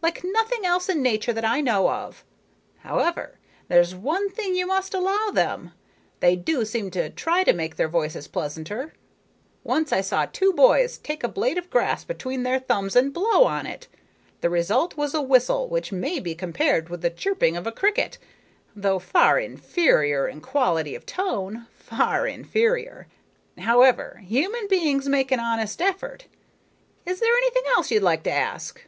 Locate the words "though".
18.74-18.98